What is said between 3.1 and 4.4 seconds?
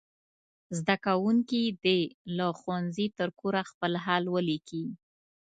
تر کوره خپل حال